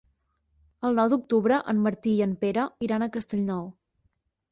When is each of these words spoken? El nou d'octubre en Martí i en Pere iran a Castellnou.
El 0.87 0.95
nou 0.99 1.09
d'octubre 1.13 1.59
en 1.73 1.83
Martí 1.87 2.13
i 2.13 2.23
en 2.27 2.33
Pere 2.45 2.63
iran 2.87 3.07
a 3.07 3.09
Castellnou. 3.19 3.69